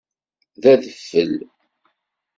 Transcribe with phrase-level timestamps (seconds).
[0.61, 1.33] D adfel.